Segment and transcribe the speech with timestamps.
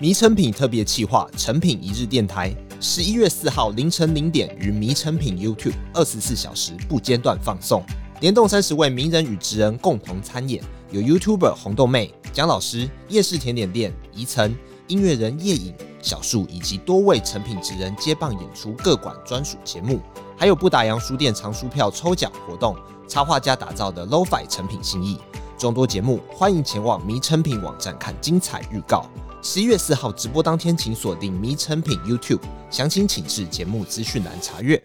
[0.00, 7.84] 迷成品特别企划成品一日电台，十一月四号凌晨零点于迷成品 YouTube 二十四小时不间断放送，
[8.22, 20.00] 联动三十位名人与职人共同参演，有 YouTuber 红豆妹、蒋老师、夜市甜点店宜晨、音乐人夜影、小树以及多位成品职人接棒演出各馆专属节目，
[20.34, 22.74] 还有不打烊书店藏书票抽奖活动，
[23.06, 25.18] 插画家打造的 Lo-Fi 成品心意，
[25.58, 29.04] 众多节目，欢迎前往迷成品网站看精彩预告。
[29.42, 34.82] 十一月四号直播当天，请锁定迷诚品 YouTube，详情请至节目资讯栏查阅。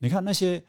[0.00, 0.62] 你看那些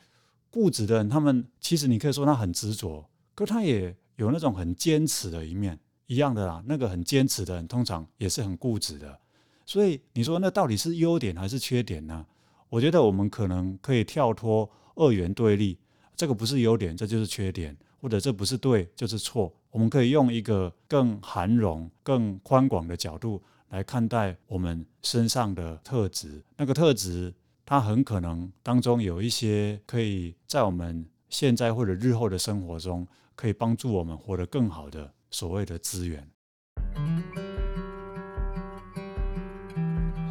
[0.49, 6.63] 固执的人，他们其实你可以说他很执着，可他也有那种很坚持的一面，一样的啦。
[6.65, 9.19] 那个很坚持的人，通常也是很固执的。
[9.65, 12.25] 所以你说那到底是优点还是缺点呢？
[12.69, 15.77] 我觉得我们可能可以跳脱二元对立，
[16.15, 17.77] 这个不是优点，这就是缺点。
[18.01, 26.41] 或者这不是对就是错，我们可以用一个更涵容、更宽广的角度来看待我们身上的特质。
[26.55, 27.33] 那个特质，
[27.65, 36.25] 它很可能当中有一些可以在我们现在或者日后的生活中，可以帮助我们活得更好的所谓的资源。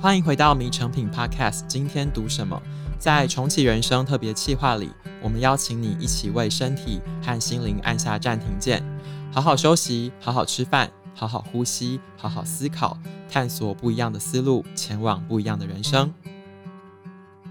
[0.01, 2.59] 欢迎回到迷诚品 Podcast，今天读什么？
[2.99, 4.89] 在重启人生特别企划里，
[5.23, 8.83] 我们邀请你一起为身体和心灵按下暂停键，
[9.35, 12.97] 好好休息，好好吃饭，好好呼吸，好好思考，
[13.29, 16.15] 探索不一样的思路，前往不一样的人生。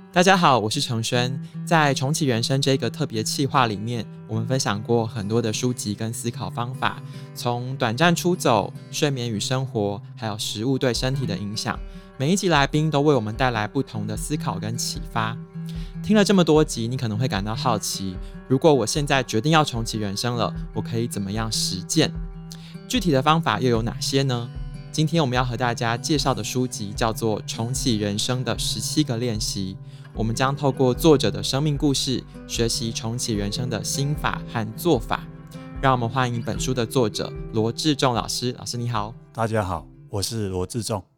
[0.10, 1.38] 大家好，我是承轩。
[1.66, 7.04] 在重启人生这个特别企划里面，我们分享过很多的书籍跟思考方法，
[7.36, 11.78] 从短暂出走、睡眠与生活，还有食物对身体的影响。
[12.16, 15.38] 每一集来宾都为我们带来不同的思考跟启发。
[16.04, 18.18] 听了这么多集，你可能会感到好奇：
[18.50, 22.12] 如果我现在决定要重启人生了，我可以怎么样实践？
[22.90, 24.50] 具体的方法又有哪些呢？
[24.92, 29.78] 今天我们要和大家介绍的书籍叫做《重启人生的十七个练习》。
[30.14, 35.24] 我们将透过作者的生命故事，学习重启人生的心法和做法。
[35.82, 38.54] 让我们欢迎本书的作者罗志仲老师。
[38.60, 41.13] 老师你好，大家好，我是罗志仲。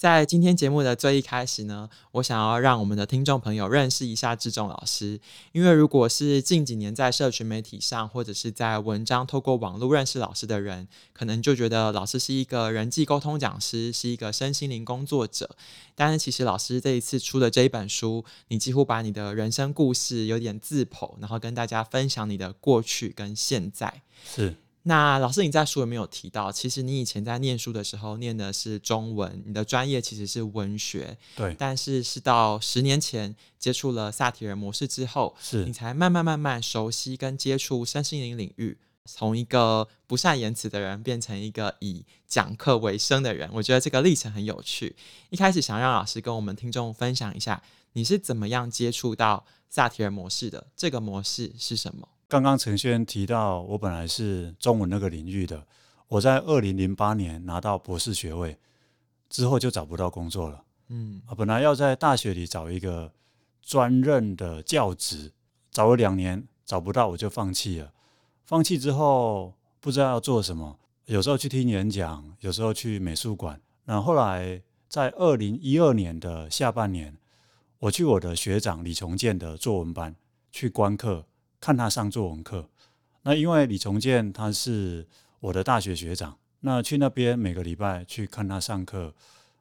[0.00, 5.20] 在今天节目的最一开始呢，我想要让我们的听众朋友认识一下志仲老师，
[5.52, 15.54] 因为如果是近几年在社群媒体上或者是在文章透过网络认识老师的人，可能就觉得老师是一个人际沟通讲师，是一个身心灵工作者。
[15.94, 24.00] 但是其实老师这一次出的这一本书，你几乎把你的人生故事有点自剖，然后跟大家分享你的过去跟现在。
[24.24, 24.56] 是。
[24.84, 31.54] 那老师，你在书里面有提到，其实你以前在念书的时候念的是中文，你的专业其实是文学，对。
[31.58, 43.50] 但是是到十年前接触了萨提尔模式之后，是你才慢慢慢慢熟悉跟接触身心灵领域，从一个不善言辞的人变成一个以讲课为生的人。
[43.52, 44.96] 我觉得这个历程很有趣。
[45.28, 50.68] 一开始想让老师跟我们听众分享一下，你是怎么样接触到萨提尔模式的？
[50.74, 52.08] 这个模式是什么？
[52.30, 55.66] 刚刚陈轩提到，我本来是中文那个领域的，
[56.06, 58.56] 我在二零零八年拿到博士学位
[59.28, 60.62] 之后就找不到工作了。
[60.90, 63.12] 嗯，本来要在大学里找一个
[63.60, 65.32] 专任的教职，
[65.72, 67.92] 找了两年找不到，我就放弃了。
[68.44, 73.60] 放弃之后不知道要做什么，有时候去听演讲，有时候去美术馆。
[73.86, 77.16] 那后来在二零一二年的下半年，
[77.80, 80.14] 我去我的学长李重建的作文班
[80.52, 81.26] 去观课。
[81.60, 82.68] 看他上作文课，
[83.22, 85.06] 那因为李崇建他是
[85.40, 89.14] 我的大学学长，那去那边每个礼拜去看他上课。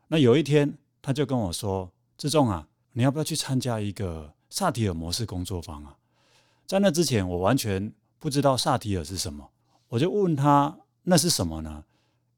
[0.08, 5.98] 那有一天他就跟我说：“志仲啊，你要不要去参加一个萨提尔模式工作坊啊？”
[6.66, 9.50] 在那之前我完全不知道萨提尔是什么，
[9.90, 11.84] 我就问他那是什么呢？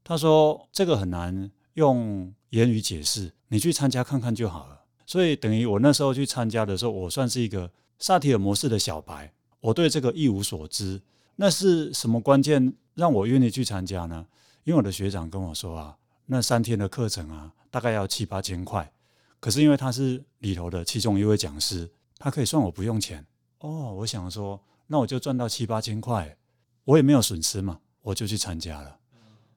[0.02, 9.32] 他说：“这个很难用言语解释，你去参加看看就好了。”所以等于我那时候去参加的时候，我算是一个萨提尔模式的小白。
[9.62, 11.00] 我对这个一无所知，
[11.36, 14.26] 那是什么关键让我愿意去参加呢？
[14.64, 18.92] 因为我的学长跟我说啊，那三天的课程啊，大概要七八千块。
[19.38, 21.88] 可是因为他是里头的其中一位讲师，
[22.18, 23.24] 他可以算我不用钱。
[23.60, 26.36] 哦，我想说，那我就赚到七八千块，
[26.84, 28.98] 我也没有损失嘛，我就去参加了。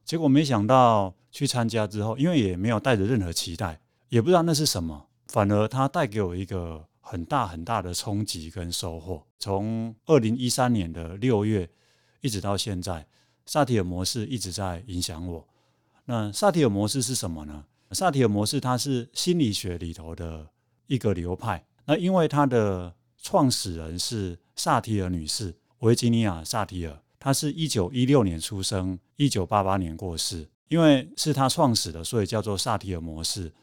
[0.03, 6.85] 结果没想到去参加之后，因为也没有带着任何期待，也不知道那是什么，反而他带给我一个。
[7.07, 9.23] 很大很大的冲击跟收获。
[9.37, 11.69] 从二零一三年的六月
[12.21, 13.05] 一直到现在，
[13.45, 15.47] 萨提尔模式一直在影响我。
[16.05, 17.63] 那萨提尔模式是什么呢？
[17.91, 20.49] 萨提尔模式它是心理学里头的
[20.87, 21.63] 一个流派。
[21.85, 22.91] 那因为它的
[23.21, 30.49] 创始人是萨提尔女士，维吉尼亚·萨提尔，她是一九一六年出生，一九八八年过世。
[30.69, 33.53] 因为是她创始的，所以叫做萨提尔模式。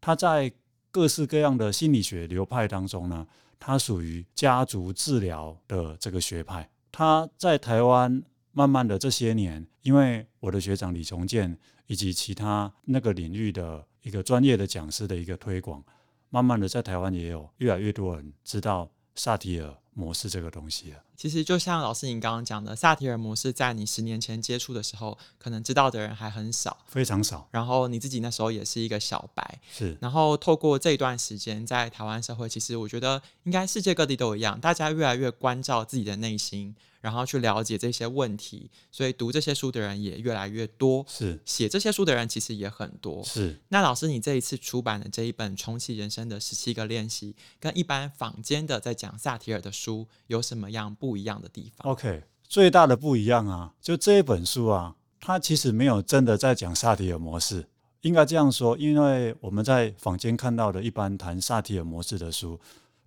[0.00, 0.52] 他在
[0.90, 3.26] 各式各样的心理学流派当中呢，
[3.58, 6.68] 它属于家族治疗的这个学派。
[6.90, 11.56] 它在台湾慢慢的这些年，因为我的学长李重建
[11.86, 15.84] 以及其他那个领域的一个专业的讲师的一个推广，
[16.30, 21.02] 慢慢的在台湾也有越来越多人知道萨提尔模式这个东西了。
[21.16, 27.48] 其实就像老师您刚刚讲的，萨提尔模式在你十年前接触的时候，可能知道的人还很少，非常少。
[27.50, 29.96] 然后你自己那时候也是一个小白，是。
[30.00, 36.74] 然后透过这段时间，在台湾社会，其实我觉得应该世界各地都一样，大家越来越关照自己的内心。
[37.00, 41.06] 然后去了解这些问题，所以读这些书的人也越来越多。
[41.08, 43.22] 是写这些书的人其实也很多。
[43.22, 49.87] 是那老师，你这一次出版的这一本《重启人生的十七个练习》，跟一般坊间的在讲萨提尔的书
[50.26, 57.66] 有什么样不一样的地方？OK，最大的不一样啊，就这一本书啊，它其实没有真的在讲萨提尔模式，
[58.02, 62.58] 应该这样说，因为我们在坊间看到的一般谈萨提尔模式的书，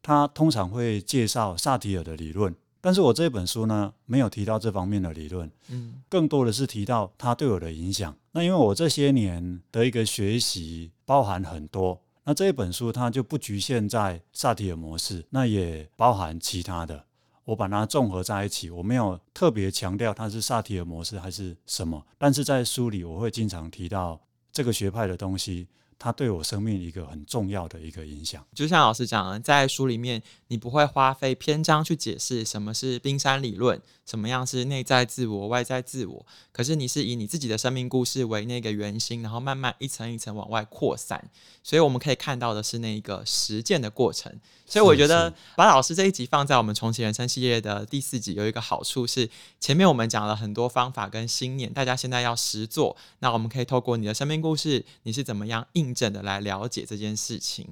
[0.02, 2.56] 它通常会介绍萨提尔的理论。
[2.84, 8.16] 但是我这本书呢，没有提到这方面的理论，嗯，更多的是提到他对我的影响。
[8.32, 17.06] 那因为我这些年的一个学习包含很多，那这一本书它就不局限在萨提尔模式，那也包含其他的，
[17.46, 24.22] 我把它综合在一起，我没有特别强调它是萨提尔模式还是什么，但是在书里我会经常提到
[24.52, 25.68] 这个学派的东西。
[26.04, 41.24] 它对我生命一个很重要的一个影响，就像老师讲的，在书里面你不会花费篇章去解释什么是冰山理论，什么样是内在自我、外在自我，可是你是以你自己的生命故事为那个圆心，然后慢慢一层一层往外扩散，
[41.62, 44.36] 所以我们可以看到的是那一个实践的过程。
[44.66, 57.68] 所以我觉得把老师这一集放在我们重启人生系列的第四集，有一个好处是，前面我们讲了很多方法跟信念，大家现在要实做，那我们可以透过你的生命故事，你是怎么样印证的来了解这件事情。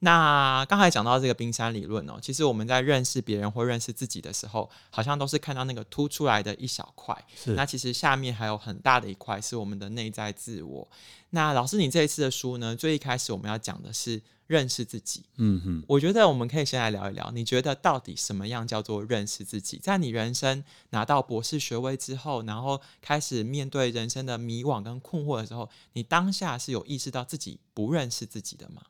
[0.00, 7.52] 那刚才讲到这个冰山理论哦，其实我们在认识别人或认识自己的时候，好像都是看到那个凸出来的一小块，是。
[7.52, 10.88] 那其实下面还有很大的一块是我们的内在自我。
[11.30, 14.20] 那老师，你这一次的书呢，最一开始我们要讲的是。
[14.52, 19.78] 认识自己，嗯哼，我觉得我们可以先来聊一聊，你觉得到底什么样叫做认识自己？
[19.78, 28.82] 在你人生拿到博士学位之后，然后开始面对人生的迷惘跟困惑的时候，你当下是有意识到自己不认识自己的吗？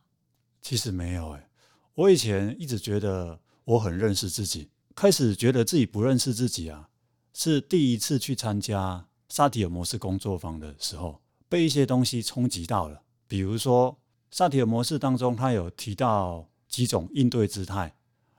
[0.61, 1.47] 其实没有诶，
[1.95, 6.89] 我以前一直觉得我很认识自己，开始觉得自己不认识自己啊，
[7.33, 13.97] 是第一次去参加萨提尔模式工作坊的时候，被一些东西冲击到了，比如说。
[14.35, 17.95] 萨提尔模式当中，他有提到几种应对姿态，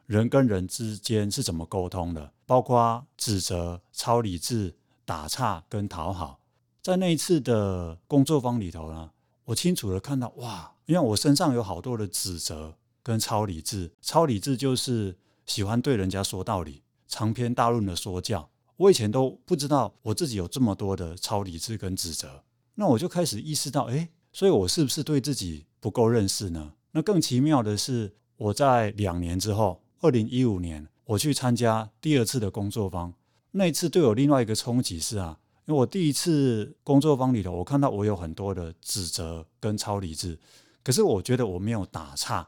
[0.07, 4.73] 人跟人之间是怎么沟通的，包括指责、超理智、
[5.05, 6.39] 打岔跟讨好。
[6.81, 9.11] 在那一次的工作坊里头呢，
[9.45, 13.91] 我清楚地看到，哇，因为我身上有好多的指责跟超理智。
[14.01, 15.15] 超理智就是
[15.45, 18.49] 喜欢对人家说道理，长篇大论的说教。
[18.77, 22.43] 我以前都不知道我自己有这么多的超理智跟指责，
[22.73, 26.71] 那我就开始意识到，哎，所以我是不是对自己不够认识呢？
[26.91, 33.13] 那更奇妙的是，我在两年之后，二零一五年，我去参加第二次的工作坊。
[33.51, 40.39] 那一次对我另外一个冲击是啊，因为我第一次工作坊里头，我看到我有很多的指责跟超理智，
[40.85, 42.47] 可是我觉得我没有打岔。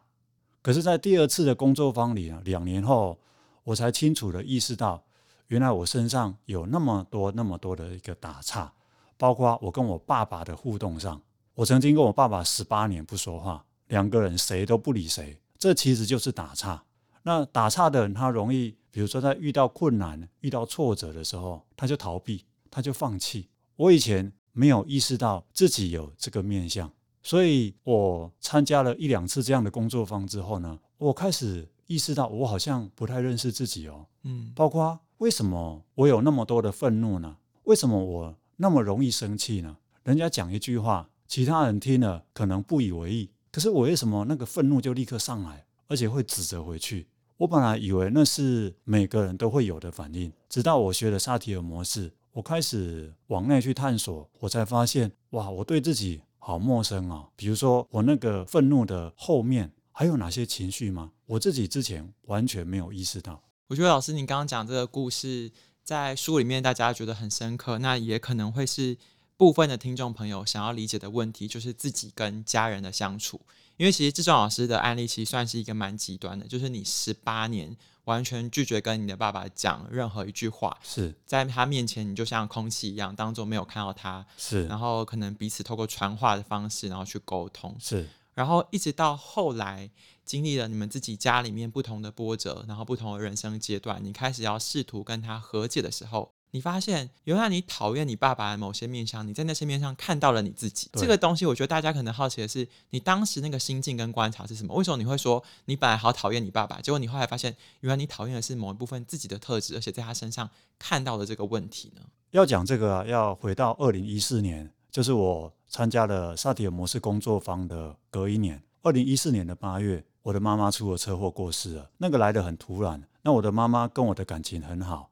[0.62, 3.20] 可是，在第二次的工作坊里啊，两年后，
[3.66, 5.04] 我才清楚地意识到，
[5.48, 8.72] 原来我身上有那么多那么多的一个打岔，
[9.18, 11.22] 包括我跟我爸爸的互动上。
[11.56, 16.84] 我曾经跟我爸爸十八年不说话，两个人谁都不理谁，这其实就是打岔。
[17.24, 23.48] 那打岔的人，他容易，比如说在遇到困难、遇到挫折的时候，他就逃避，他就放弃。
[23.78, 26.92] 我以前没有意识到自己有这个面相，
[27.24, 34.06] 所以我参加了一两次这样的工作坊之后呢，我开始意识到我好像不太认识自己哦。
[34.24, 37.38] 嗯，包括为什么我有那么多的愤怒呢？
[37.64, 39.78] 为什么我那么容易生气呢？
[40.04, 41.10] 人家讲一句话。
[41.28, 47.08] 其他人听了可能不以为意，可是我为什么那个愤怒就立刻上来，而且会指责回去？
[47.38, 57.28] 我本来以为那是每个人都会有的反应，直到我学了萨提尔模式，我开始往内去探索，我才发现，哇，我对自己好陌生啊！
[57.36, 61.12] 比如说，我那个愤怒的后面还有哪些情绪吗？
[61.26, 63.44] 我自己之前完全没有意识到。
[63.68, 65.52] 我觉得老师，你刚刚讲这个故事，
[65.84, 68.98] 在书里面大家觉得很深刻，那也可能会是。
[69.38, 73.42] 部分的听众朋友想要理解的问题，就是自己跟家人的相处，
[73.76, 77.76] 因为其实志仲老师的案例其实算是一个蛮极端的，就是你十八年
[78.06, 81.14] 完全拒绝跟你的爸爸讲任何一句话，是。
[81.26, 89.90] 在他面前你就像空气一样，当做没有看到他，是，然后可能彼此透过传话的方式，然后去沟通，是，然后一直到后来
[90.24, 96.32] 经历了你们自己家里面不同的波折，然后不同的人生阶段，你开始要试图跟他和解的时候。
[96.56, 100.90] 你发现，原来你讨厌你爸爸的某些面相，你在那些面上看到了你自己。
[100.94, 104.74] 这个东西，我觉得大家可能好奇的是，你当时那个心境跟观察是什么？
[104.74, 112.02] 为什么你会说你本来好讨厌你爸爸，结果你后来发现，原来你讨厌的是某一部分自己的特质，而且在他身上看到了这个问题呢？
[112.32, 121.90] 要讲这个啊，要回到二零一四年，就是我参加了萨提尔模式工作坊的隔一年，二零一四年的八月，我的妈妈出了车祸过世了。
[121.98, 123.04] 那个来得很突然。
[123.24, 125.10] 那我的妈妈跟我的感情很好。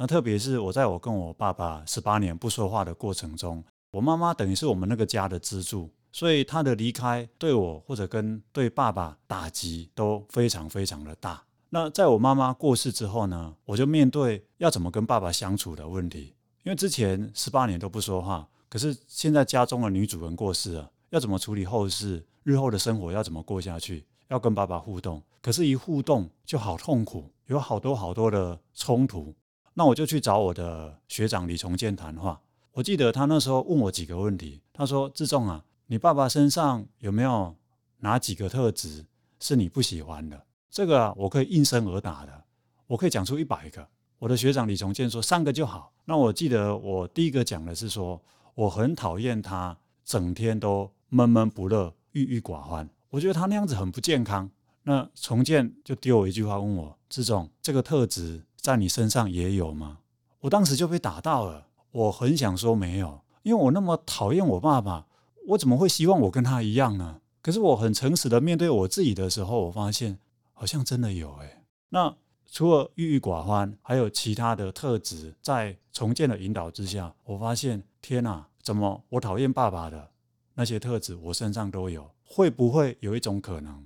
[0.00, 11.44] 那特别是我在我跟我爸爸十八年不说话的过程中，我妈妈等于是我们那个家的支柱，所以她的离开对我或者跟对爸爸打击都非常非常的大。
[11.68, 29.34] 那在我妈妈过世之后呢，我就面对要怎么跟爸爸相处的问题，因为之前十八年都不说话，可是现在家中的女主人过世了，要怎么处理后事，日后的生活要怎么过下去，要跟爸爸互动，可是一互动就好痛苦，有好多好多的冲突。
[29.74, 32.40] 那我就去找我的学长李崇建谈话。
[32.72, 34.60] 我记得他那时候问我几个问题。
[34.72, 37.54] 他说：“志仲啊，你爸爸身上有没有
[37.98, 39.04] 哪几个特质
[39.38, 42.44] 是你不喜欢的？”这个啊，我可以应声而答的，
[42.86, 43.86] 我可以讲出一百个。
[44.18, 45.92] 我的学长李崇建说三个就好。
[46.04, 48.22] 那我记得我第一个讲的是说，
[48.54, 52.88] 我很讨厌他整天都闷闷不乐、郁郁寡欢。
[53.10, 54.50] 我觉得他那样子很不健康。
[54.84, 59.98] 那崇建就丢我一句话问我：“志仲，这个特质。”在你身上也有吗？
[60.40, 61.66] 我当时就被打到了。
[61.92, 65.06] 我很想说没有，因为我那么讨厌我爸爸，
[65.48, 67.20] 我怎么会希望我跟他一样呢？
[67.42, 70.18] 可是我很诚实的面对我自己的时候，我发现
[70.52, 71.64] 好像真的有哎。
[71.88, 72.14] 那
[72.46, 80.10] 除了郁郁寡欢，还有其他的特质，在重建的引导之下，我发现天哪，怎么我讨厌爸爸的
[80.54, 82.10] 那些特质，我身上都有？
[82.24, 83.84] 会不会有一种可能，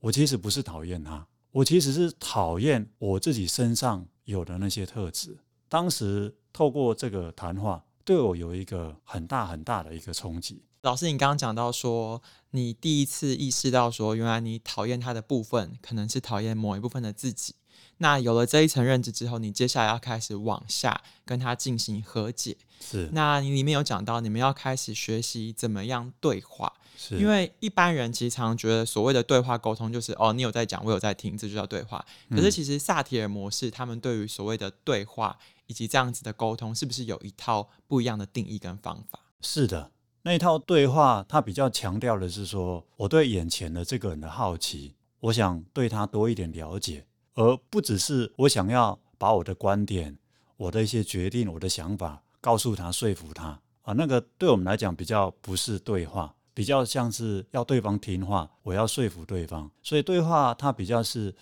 [0.00, 1.26] 我其实不是讨厌他？
[1.52, 5.38] 我其实是讨厌我自己身上有的那些特质。
[5.68, 10.62] 当时透过这个谈话，对我有一个很大很大的一个冲击。
[10.82, 17.54] 老师，你刚刚讲到说，你第一次意识到说，原来你讨厌他的部分，可能是讨厌某一部分的自己。
[17.98, 22.56] 那有了这一层认知之后，你接下来要开始往下跟他进行和解。
[22.80, 23.08] 是。
[23.12, 26.72] 那你里面有讲到，你们要开始学习怎么样对话。
[26.96, 32.04] 是因为一般人其实常常觉得所谓的对话沟通就是哦，你有在讲，我有在听，这就叫对话。
[32.28, 39.20] 可是其实萨提尔模式，他们对于所谓的对话以及这样子的沟通，是不是有一套不一样的定义跟方法？
[39.40, 47.06] 是的，那一套对话，它比较强调的是说，我对眼前的这个人的好奇，我想对他多一点了解，
[47.38, 50.18] 而不只是我想要把我的观点、
[50.56, 53.92] 我的一些决定、我的想法告诉他、说服他啊。
[53.92, 56.34] 那个对我们来讲比较不是对话。
[56.52, 61.32] 比较像是要对方听话，我要说服对方，所以对话它比较是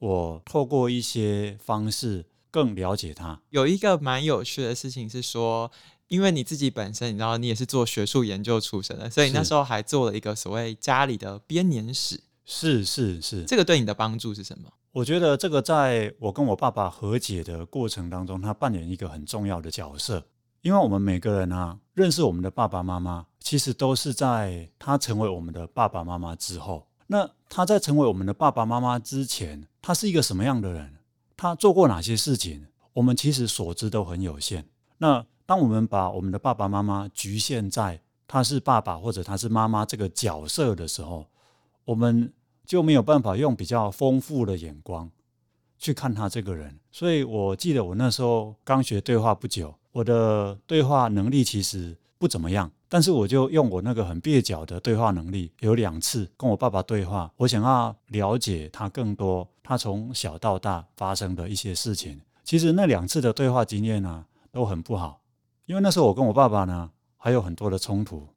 [0.00, 3.40] 我透过一些方式更了解他。
[3.50, 5.70] 有一个蛮有趣的事情是说，
[6.08, 12.20] 因为你自己本身，你知道你也是做学术研究出身的，所以那时候还做了一个所谓家里的编年史。
[12.44, 14.72] 是是是，这个对你的帮助是什么？
[14.96, 20.24] 我觉得这个在我跟我爸爸和解的过程当中，他扮演一个很重要的角色。
[20.62, 26.86] 因为我们每个人啊，认识我们的爸爸妈妈，其实都是在他成为我们的爸爸妈妈之后。
[27.08, 30.94] 那他在成为我们的爸爸妈妈之前，他是一个什么样的人？
[31.36, 32.66] 他做过哪些事情？
[32.94, 34.66] 我们其实所知都很有限。
[34.96, 41.26] 那当我们把我们的爸爸妈妈局限在他是爸爸或者他是妈妈这个角色的时候，
[41.84, 42.32] 我们
[42.66, 45.10] 就没有办法用比较丰富的眼光
[45.78, 46.78] 去看他这个人。
[46.90, 49.74] 所以我记得我那时候刚学对话不久。
[49.92, 62.20] 我的对话能力其实不怎么样，但是我就用我那个很蹩脚的对话能力，有两次跟我爸爸对话，我想要了解他更多，他从小到大发生的一些事情。
[62.44, 65.22] 其实那两次的对话经验呢，都很不好，
[65.64, 68.28] 因为那时候我跟我爸爸呢还有很多的冲突，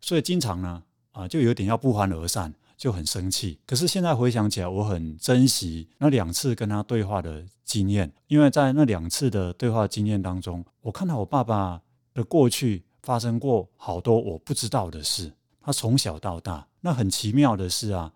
[0.00, 2.52] 所以经常呢啊就有点要不欢而散。
[2.76, 11.80] 就很生气，可是现在回想起来，我很珍惜那两次跟他对话的经验，因为在那两次的对话经验当中，我看到我爸爸
[12.12, 15.32] 的过去发生过好多我不知道的事。
[15.60, 18.12] 他从小到大，那很奇妙的是啊，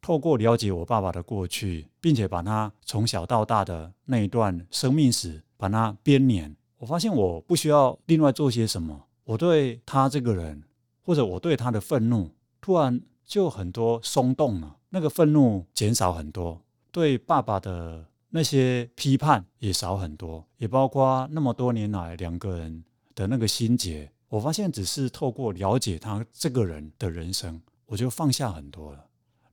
[0.00, 10.64] 透过了解我爸爸的过去，并且把他从小到大的那一段生命史把它编年，我发现我不需要另外做些什么，我对他这个人，
[11.02, 12.30] 或者我对他的愤怒，
[12.60, 13.00] 突然。
[13.26, 24.10] 就很多松动了，那个愤怒减少很多，对爸爸的那些批判也少很多，也包括那么多年来两个人的那个心结。
[24.28, 29.04] 我发现只是透过了解他这个人的人生，我就放下很多了。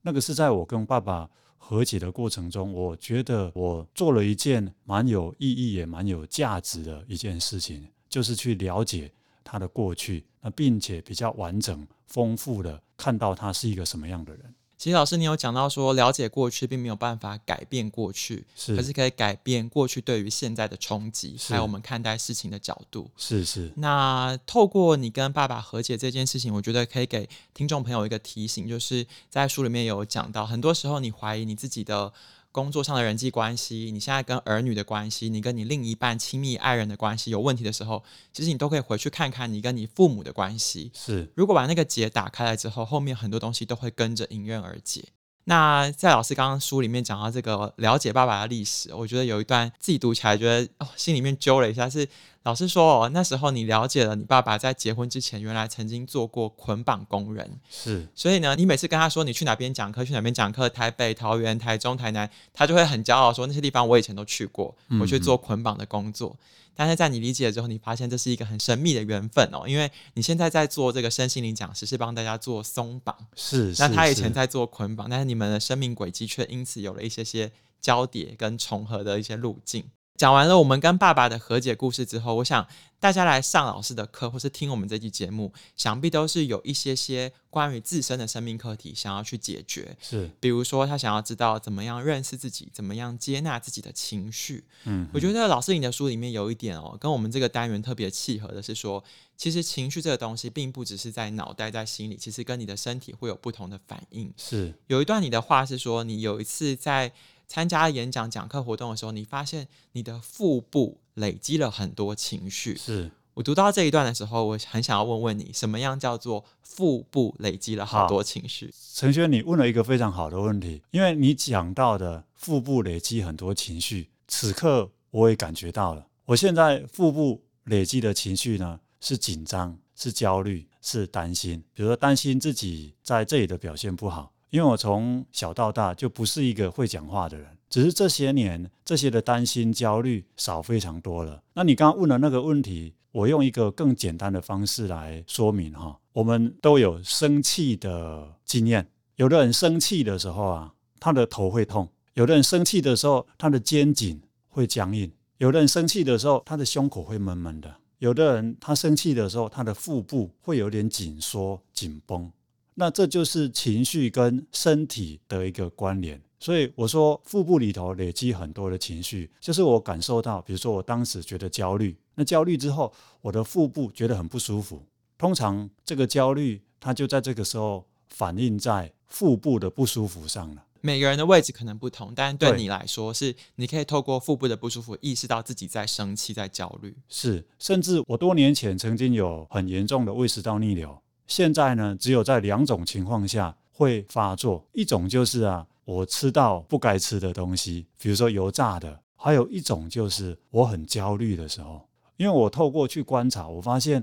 [0.02, 9.10] 那个是在我跟爸爸和解的过程中，我觉得我做了一件蛮有意义也蛮有价值的一件事情，就是去了解
[9.42, 14.54] 他的过去，那并且比较完整、丰富的看到他是一个什么样的人。
[14.78, 23.10] 其实老师，你有讲到说，了解过去并没有办法改变过去，是，可是可以改变过去对于现在的冲击，还有我们看待事情的角度。
[23.16, 23.70] 是是。
[23.76, 32.12] 那透过你跟爸爸和解这件事情，我觉得可以给听众朋友一个提醒，就是在书里面有讲到，很多时候你怀疑你自己的。
[32.54, 40.92] 工作上的人际关系，你现在跟儿女的关系，你跟你另一半亲密爱人的关系有问题的时候，其实你都可以回去看看你跟你父母的关系。
[40.94, 45.04] 是，如果把那个结打开了之后，后面很多东西都会跟着迎刃而解。
[45.46, 51.90] 那在老师刚刚书里面讲到这个了解爸爸的历史，我觉得有一段自己读起来觉得哦，心里面揪了一下。
[51.90, 52.08] 是
[52.44, 58.06] 老师说哦，那时候你了解了你爸爸在结婚之前原来曾经做过捆绑工人，是。
[58.14, 66.30] 所以呢，你每次跟他说你去哪边讲课，去哪边讲课，台北、桃园、台中、台南，他就会很骄傲说那些地方我以前都去过，我去做捆绑的工作。
[66.30, 79.84] 嗯嗯但是在你理解了之后，你发现这是一个很神秘的缘分哦，因为你现在在做这个身心灵讲师，是帮大家做松绑，是，那他以前在做捆绑，但是你们的生命轨迹却因此有了一些些交叠跟重合的一些路径。
[80.24, 82.66] 讲完了我们跟爸爸的和解故事之后，我想
[82.98, 89.94] 大家来上老师的课，或是听我们这期节目，想必都是有一些些关于自身的生命课题想要去解决。
[90.00, 94.64] 是，比如说他想要知道怎么样认识自己，怎么样接纳自己的情绪。
[94.84, 99.04] 嗯，我觉得老师你的书里面有一点哦，跟我们这个单元特别契合的是说，
[99.36, 104.32] 其实情绪这个东西并不只是在脑袋，在心里，其实跟你的身体会有不同的反应。
[104.38, 107.12] 是，有一段你的话是说，你有一次在。
[107.46, 112.76] 参加演讲、讲课活动的时候，你发现你的腹部累积了很多情绪。
[112.76, 118.72] 是我读到这一段的时候，我很想要问问你，什么样叫做腹部累积了好多情绪？
[118.94, 126.06] 陈轩，你问了一个非常好的问题，因为你讲到的腹部累积很多情绪，此刻我也感觉到了。
[126.26, 131.64] 我现在腹部累积的情绪呢，是紧张、是焦虑、是担心。
[131.74, 134.32] 比如说，担心自己在这里的表现不好。
[134.54, 141.42] 因为我从小到大就不是一个会讲话的人，只是这些年这些的担心、焦虑少非常多了。
[141.54, 145.98] 那你刚刚问的那个问题，我用一个更简单的方式来说明哈。
[146.12, 148.86] 我们都有生气的经验，
[149.16, 162.30] 有的人生气的时候啊，他的头会痛；有的人生气的时候，他的肩颈会僵硬；有的人生气的时候，他的胸口会闷闷的；有的人他生气的时候，他的腹部会有点紧缩、紧绷。
[162.74, 174.82] 那这就是情绪跟身体的一个关联，所以我说腹部里头累积很多的情绪，就是我感受到，比如说我当时觉得焦虑，那焦虑之后，我的腹部觉得很不舒服。
[175.16, 180.64] 通常这个焦虑，它就在这个时候反映在腹部的不舒服上了。
[180.80, 186.94] 每个人的位置可能不同，但对你来说，是你可以透过腹部的不舒服，意识到自己在生气、在焦虑。
[187.08, 190.98] 是，甚至我多年前曾经有很严重的胃食道逆流。
[191.26, 201.80] 现在呢，只有在两种情况下会发作，一种就是啊，我吃到不该吃的东西，比如说油炸的；还有一种就是我很焦虑的时候，
[202.16, 204.02] 因为我透过去观察，我发现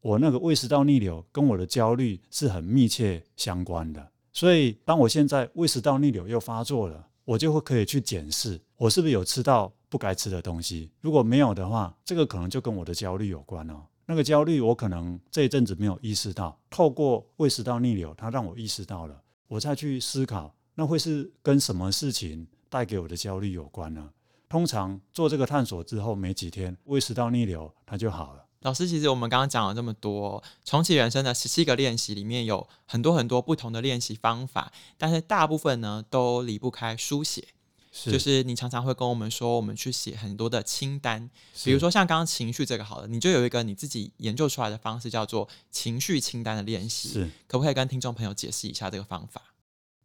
[0.00, 4.08] 我那个胃食道逆流跟我的焦虑是很密切相关的。
[4.32, 10.88] 所以，当我现在胃食道逆流又发作了，我就会可以去检视我是不是有吃到不该吃的东西。
[11.00, 13.82] 如果没有的话，这个可能就跟我的焦虑有关哦。
[14.10, 24.10] 那个焦虑，我可能这一阵子没有意识到，透过胃食道逆流，它让我意识到了，我再去思考，那会是跟什么事情带给我的焦虑有关呢？
[24.48, 28.44] 通常做这个探索之后没几天，胃食道逆流它就好了。
[28.62, 37.44] 老师，其实我们刚刚讲了这么多，重启人生的十七个练习里面有很多很多不同的练习方法，但是大部分呢都离不开书写。
[37.92, 41.28] 是就是你常常会跟我们说，我们去写很多的清单，
[41.64, 47.08] 比如说像刚刚情绪这个好了，你就有一个你自己研究出来的方式，叫做情绪清单的练习。
[47.08, 49.42] 是，可不可以跟听众朋友解释一下这个方法？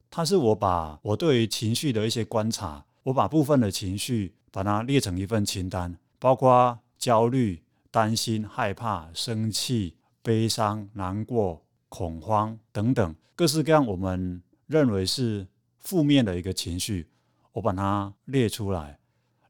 [0.09, 15.45] 它是我把我对于情绪的一些观察，我把部分的情绪把它列成一份清单，包括焦虑、担心、害怕、生气、悲伤、难过、恐慌等等各式各样我们认为是
[15.77, 17.07] 负面的一个情绪。
[17.55, 18.99] 我把它列出来，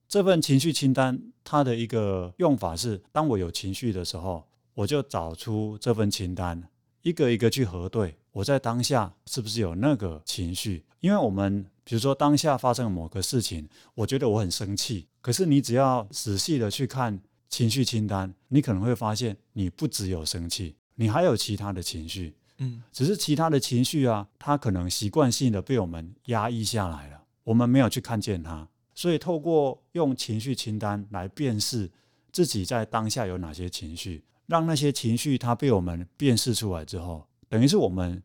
[0.08, 6.70] 这份情绪清单，它的一个用法是：当我有情绪的时候，我就找出这份清单，
[7.02, 8.16] 一个一个去核对。
[8.32, 10.86] 我在当下是不是有那个情绪？
[11.00, 15.08] 因为我们比如说当下发生了某个事情，我觉得我很生气。
[15.22, 22.36] 可是你只要仔细的去看情绪清单，你可能会发现你不只有生气，你还有其他的情绪。
[22.60, 28.68] 嗯，只是其他的情绪啊，它可能习惯性的被我们压抑下来了，我们没有去看见它。
[28.94, 31.90] 所以透过用情绪清单来辨识
[32.32, 37.26] 自己在当下有哪些情绪，让那些情绪它被我们辨识出来之后。
[37.48, 38.22] 等于是我们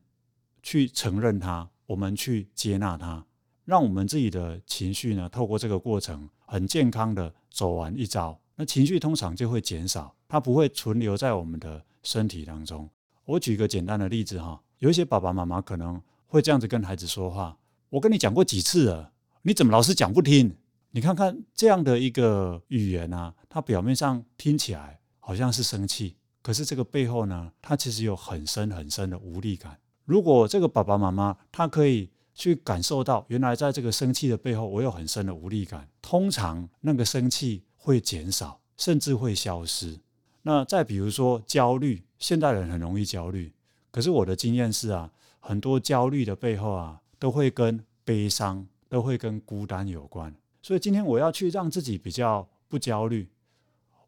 [0.63, 3.25] 去承认它，我们去接纳它，
[3.65, 12.89] 让我们自己的情绪呢，透过这个过程很健康的走完一遭，那情绪通常就会减少，它不会存留在我们的身体当中。
[13.25, 17.59] 我举个简单的例子哈，有一些爸爸妈妈可能会这样子跟孩子说话
[17.91, 19.10] ：“我跟你讲过几次了，
[19.43, 20.55] 你怎么老是讲不听？
[20.91, 29.79] 你看看这样的一个语言啊，它表面上听起来好像是生气。”可是这个背后呢，它其实有很深很深的无力感。
[30.05, 40.01] 如果这个爸爸妈妈他可以去感受到，原来在这个生气的背后，我有很深的无力感，通常那个生气会减少，甚至会消失。
[40.43, 43.53] 那再比如说焦虑，现代人很容易焦虑，
[43.91, 50.35] 可是我的经验是啊，很多焦虑的背后啊，都会跟悲伤，都会跟孤单有关。
[50.61, 53.27] 所以今天我要去让自己比较不焦虑。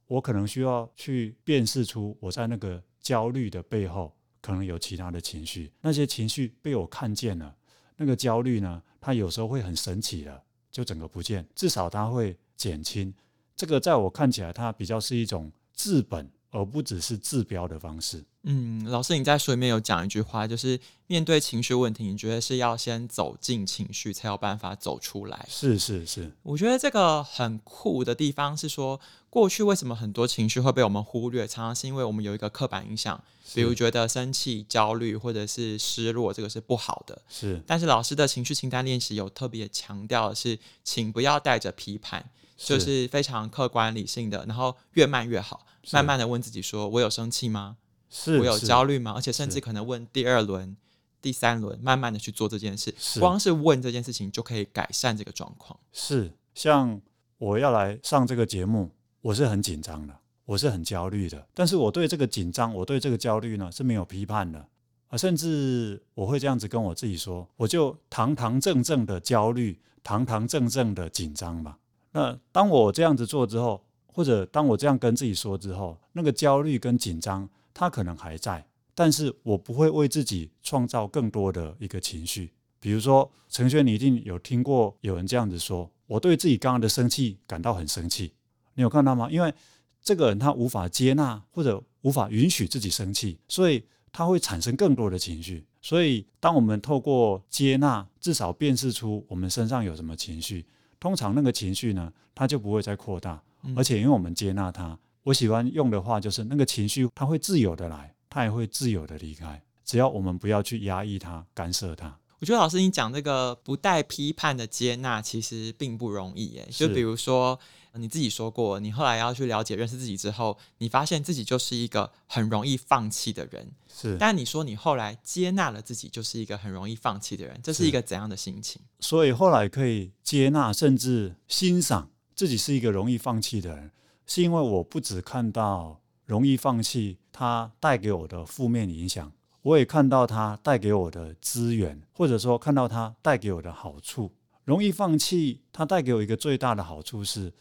[0.07, 7.57] 我可能需要去辨识出我在那个焦虑的背后可能有其他的情绪，那些情绪被我看见了，
[7.97, 13.14] 那个焦虑呢，它有时候会很神奇的，就整个不见，至少它会减轻。
[13.57, 16.31] 这个在我看起来，它比较是一种治本。
[16.52, 18.22] 而不只是治标的方式。
[18.44, 25.46] 嗯，老师，你在书里面有讲一句话，就是面对情绪问题，你觉得是要先走进情绪，才有办法走出来。
[25.48, 33.22] 是是是，我觉得这个很酷的地方是说，过去为什么很多情绪会被我们忽略，常常是因为我们有一个刻板印象，
[33.54, 37.22] 比如觉得生气、焦虑或者是失落，这个是不好的。
[37.28, 42.28] 是，但是老师的情绪清单练习有特别强调的是，请不要带着批判。
[42.64, 47.77] 就是非常客观理性的，然后越慢越好，慢慢的问自己说：我有生气吗？
[48.09, 49.12] 是，我有焦虑吗？
[49.16, 50.77] 而且甚至可能问第二轮、
[51.20, 52.94] 第三轮，慢慢的去做这件事。
[53.18, 55.79] 光是问这件事情就可以改善这个状况。
[55.92, 57.01] 是，像
[57.38, 58.90] 我要来上这个节目，
[59.22, 61.46] 我是很紧张的，我是很焦虑的。
[61.55, 64.64] 但是我对这个紧张，我对这个焦虑呢是没有批判的
[65.09, 71.79] 啊，甚至我会这样子跟我自己说：我就堂堂正正的焦虑，堂堂正正的紧张吧。
[72.12, 82.53] 那当我这样子做之后，或者当我这样跟自己说之后，那个焦虑跟紧张，它可能还在，但是我不会为自己创造更多的一个情绪。
[82.79, 88.33] 比如说，陈轩，你一定有听过有人这样子说：“我对自己刚刚的生气感到很生气。”
[88.75, 89.31] 你有看到吗？
[89.31, 89.55] 因为
[90.03, 95.64] 这个人他无法接纳或者无法允许自己生气，所以他会产生更多的情绪。
[95.81, 100.66] 所以，当我们透过接纳，至少辨识出我们身上有什么情绪。
[101.02, 103.42] 通常那个情绪呢，它就不会再扩大，
[103.74, 112.16] 而且因为我们接纳它，我喜欢用的话就是那个情绪它会自由的来，它也会自由的离开，只要我们不要去压抑它、干涉它。
[112.38, 116.68] 我觉得老师你讲这个不带批判的接纳，其实并不容易耶。
[116.70, 117.58] 就比如说。
[117.94, 123.70] 你自己说过，你后来要去了解、认识自己之后，你发现自己就是一个很容易放弃的人。
[123.94, 128.81] 是，但你说你后来接纳了自己，就是一个很容易放弃的人，这是一个怎样的心情？
[129.00, 133.90] 所以后来可以接纳，甚至欣赏自己是一个容易放弃的人，
[134.26, 144.33] 是因为我不只看到容易放弃它带给我的负面影响，我也看到它带给我的资源，或者说看到它带给我的好处。
[144.64, 147.52] 容易放弃，它带给我一个最大的好处是。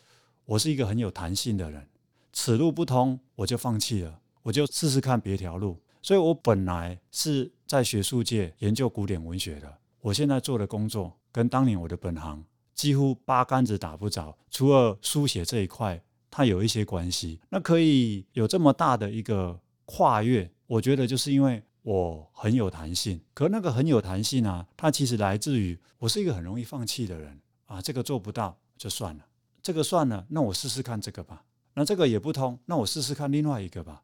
[0.52, 1.88] 我是一个很有弹性的人，
[2.34, 5.80] 此路不通，我就放弃了，我就试试看别条路。
[6.02, 12.44] 所以我本来是在学术界研究古典文学的，我现在做的工作跟当年我的本行
[12.76, 17.40] 几乎八竿子打不着，除了书写这一块，它有一些关系。
[17.48, 23.22] 那可以有这么大的一个跨越，我觉得就是因为我很有弹性。
[23.34, 29.26] 可那个很有弹性啊，它其实来自于我是一个很容易放弃的人啊，这个做不到就算了。
[29.62, 31.44] 这个算了，那我试试看这个吧。
[31.74, 34.04] 那这个也不通，那我试试看另外一个吧。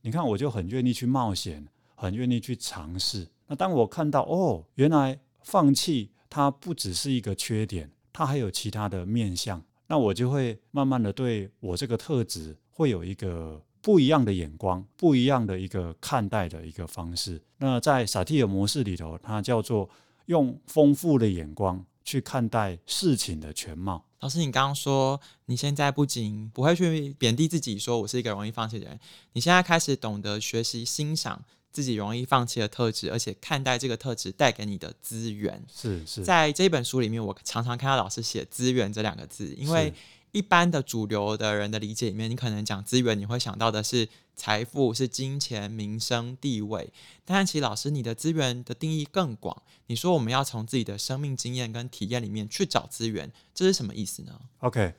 [0.00, 3.28] 你看，我就很愿意去冒险，很愿意去尝试。
[3.46, 17.42] 那当我看到哦，原来放弃它不只是一个缺点，它还有其他的面向，那我就会慢慢的对我这个特质会有一个不一样的眼光，不一样的一个看待的一个方式。
[17.58, 19.88] 那在萨提尔模式里头，它叫做
[20.26, 24.04] 用丰富的眼光去看待事情的全貌。
[24.22, 28.98] 老师，你刚刚说你现在不仅不会去贬低自己，说我是一个容易放弃的人，
[29.32, 35.60] 你现在开始懂得学习欣赏自己容易放弃的特质，而且看待这个特质带给你的资源。
[35.68, 39.92] 是是，在这本书里面，我常常看到老师写“资源”这两个字，因为
[40.32, 46.90] 一般的主流的人的理解里面，你可能讲资源，你会想到的是财富、是金钱、名声、地位。
[47.24, 49.62] 但其实老师，你的资源的定义更广。
[49.86, 54.94] 你说我们要从自己的生命经验跟体验里面去找资源，这是什么意思呢？OK，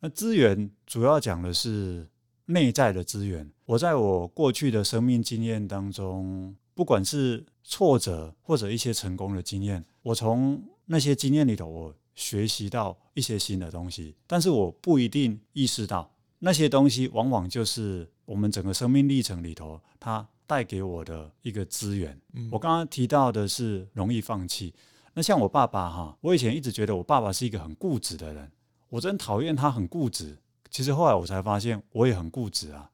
[0.00, 2.08] 那资源主要讲的是
[2.46, 3.50] 内在的资源。
[3.66, 14.16] 我在我过去的生命经验当中，不管是挫折或者一些成功的经验，我从那些经验里头，我学习到一些新的东西。
[14.26, 22.20] 但是我不一定意识到那些东西，往往就是我们整个生命历程里头，它带给我的一个资源。
[22.34, 22.48] 嗯。
[22.50, 24.74] 我刚刚提到的是容易放弃。
[25.14, 28.50] 那像我爸爸哈，我以前一直觉得我爸爸是一个很固执的人，
[28.88, 30.36] 我真讨厌他很固执。
[30.70, 32.90] 其实后来我才发现，我也很固执啊。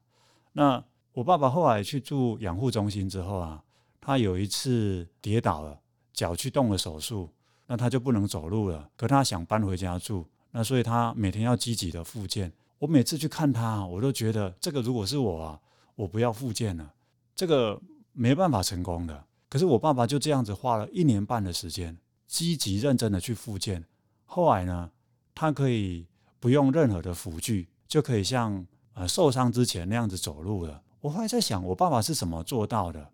[0.53, 0.83] 那
[1.13, 3.63] 我爸爸后来去住养护中心之后啊，
[3.99, 5.79] 他有一次跌倒了，
[6.13, 7.29] 脚去动了手术，
[7.67, 8.89] 那他就不能走路了。
[8.95, 12.51] 可他想搬回家住，那所以他每天要积极的复健。
[12.79, 15.59] 我每次去看他，我都觉得这个如果是我啊，
[15.95, 16.93] 我不要复健了，
[17.35, 19.23] 这个没办法成功的。
[19.49, 21.97] 可是我爸爸就这样子花了一年半的时间，
[22.27, 23.85] 积极认真的去复健。
[24.25, 24.91] 后来呢，
[25.33, 26.07] 他可以
[26.39, 28.65] 不用任何的辅具，就可以像。
[28.97, 30.81] 呃，受伤之前那样子走路了。
[31.01, 33.09] 我后来在想，我爸爸是怎么做到的？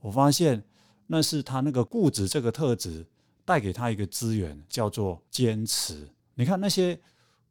[0.00, 0.64] 我发现
[1.06, 3.06] 那是他那个固执这个特质
[3.44, 6.08] 带给他一个资源，叫做坚持。
[6.34, 6.98] 你看那些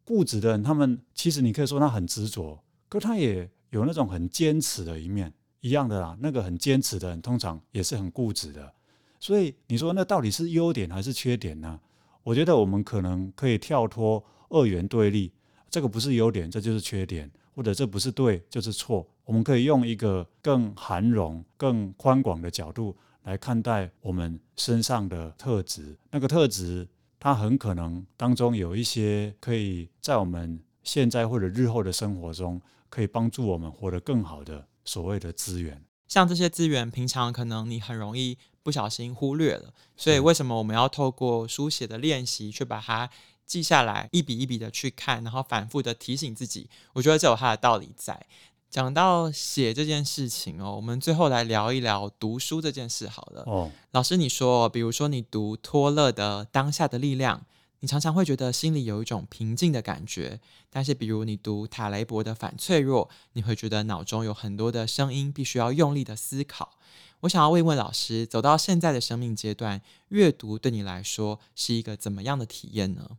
[0.03, 6.17] 固执的人，他们其实你可以说他很执着，可他也有那种很坚持的一面，一样的啦。
[6.19, 8.73] 那个很坚持的人，通常也是很固执的。
[9.19, 11.79] 所以你说那到底是优点还是缺点呢？
[12.23, 15.31] 我觉得我们可能可以跳脱二元对立，
[15.69, 17.29] 这个不是优点，这就是缺点。
[17.53, 25.97] 或者这不是对就是错，我们可以用一个更涵容、更宽广的角度来看待我们身上的特质。
[26.09, 26.87] 那个特质，
[27.19, 35.83] 它很可能当中有一些可以在我们现在或者日后的生活中，可以帮助我们活得更好的所谓的资源。
[36.07, 43.09] 像这些资源，平常可能你很容易不小心忽略了，所以为什么我们要透过书写的练习去把它
[43.45, 48.25] 记下来，一笔一笔的去看，然后反复的提醒自己，我觉得这有它的道理在。
[48.71, 53.43] 讲到写这件事情哦，我们最后来聊一聊读书这件事好了。
[53.45, 57.39] 哦，老师，你说，比如说你读托勒的《当下的力量》，
[57.81, 66.77] 你常常会觉得心里有一种平静的感觉；但是，比如你读塔雷伯的《反脆弱》，你会觉得脑中有很多的声音，必须要用力的思考。
[67.19, 73.17] 我想要问一问老师，走到现在的生命阶段，阅读对你来说是一个怎么样的体验呢？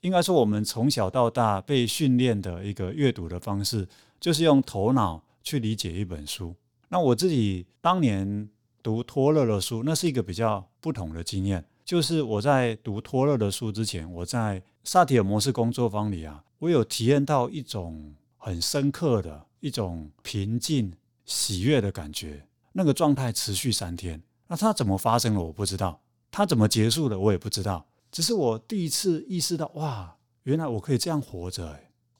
[0.00, 3.88] 应该说，我们从小到大被训练的一个阅读的方式，
[4.20, 6.54] 就是用头脑去理解一本书。
[6.88, 8.48] 那我自己当年
[8.82, 11.64] 读托勒的书，那是一个比较不同的经验。
[11.84, 20.92] 就是我在读托勒的书之前，我在萨提尔模式工作坊里啊，我有体验到一种很深刻的一种平静、
[21.24, 22.46] 喜悦的感觉。
[22.72, 24.22] 那个状态持续三天。
[24.46, 25.42] 那它怎么发生了？
[25.42, 26.00] 我不知道。
[26.30, 27.18] 它怎么结束的？
[27.18, 27.86] 我也不知道。
[28.10, 31.78] 只是我第一次意识到，哇，原来我可以这样活着，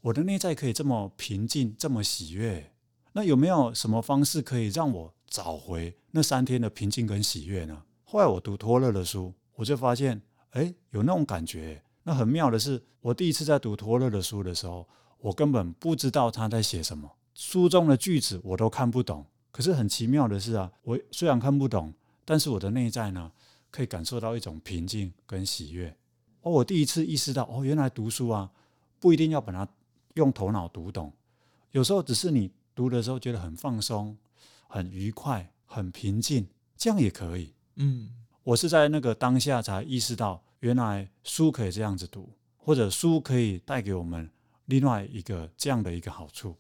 [0.08, 2.72] 我的内在可以这么平静，这么喜悦。
[3.12, 7.82] 那有没有什么方式可以让我找回那三天的平静跟喜悦呢？
[8.04, 11.82] 后来我读托勒的书，我就发现，哎，有那种感觉。
[12.04, 19.26] 那很妙的是，我第一次在读托勒的书的时候，我根本不知道他在写什么，书中的句子我都看不懂。
[19.50, 21.92] 可是很奇妙的是啊，我虽然看不懂，
[22.24, 23.30] 但是我的内在呢，
[23.70, 25.94] 可以感受到一种平静跟喜悦。
[26.40, 28.50] 哦，我第一次意识到，哦，原来读书啊，
[28.98, 29.68] 不一定要把它
[30.18, 31.12] 用头脑读懂，
[31.70, 34.18] 有时候只是你读的时候觉得很放松、
[34.66, 37.54] 很愉快、很平静，这样也可以。
[37.76, 38.10] 嗯，
[38.42, 44.28] 我是在那个当下才意识到，原来书可以这样子读，或者书可以带给我们
[44.64, 46.56] 另外一个这样的一个好处。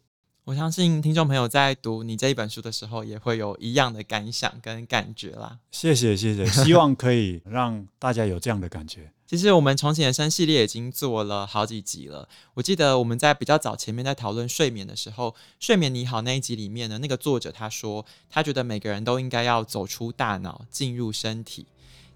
[0.48, 5.58] 我相信听众朋友在读你这一本书的时候，也会有一样的感想跟感觉啦。
[5.70, 9.12] 谢谢谢谢，希望可以 让大家有这样的感觉。
[9.26, 12.26] 其实我们重启人生系列已经做了好几集了。
[12.54, 21.66] 我记得我们在比较早前面在讨论睡眠的时候，睡眠你好那一集里面呢，那个作者他说他觉得每个人都应该要走出大脑，进入身体。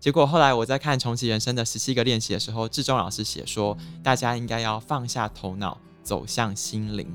[0.00, 7.06] 结果后来我在看重启人生的十七个练习的时候，志忠老师写说，大家应该要放下头脑，走向心灵。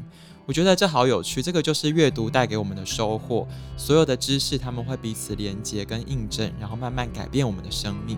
[0.48, 3.46] 我觉得这好有趣，这个就是阅读带给我们的收获。
[3.76, 8.18] 所有的知识，他们会彼此连接跟印证，然后慢慢改变我们的生命。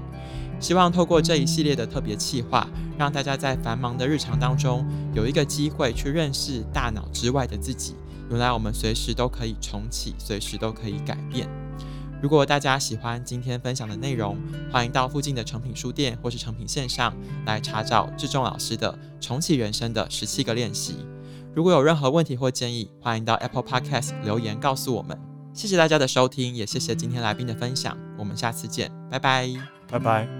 [0.59, 7.95] 希望透过这一系列的特别企划，让大家在繁忙的日常当中有一个机会去认识大脑之外的自己。
[8.29, 11.49] 原来我们随时都可以重启，随时都可以改变。
[12.21, 14.37] 如果大家喜欢今天分享的内容，
[14.71, 17.11] 欢迎到附近的诚品书店或是诚品线上
[17.47, 18.93] 来查找志仲老师的
[19.25, 20.93] 《重启人生的十七个练习》。
[21.59, 25.19] 如果有任何问题或建议，欢迎到 Apple Podcast 留言告诉我们。
[25.51, 27.97] 谢谢大家的收听，也谢谢今天来宾的分享。
[28.17, 29.49] 我们下次见，拜拜，
[29.91, 30.38] 拜拜。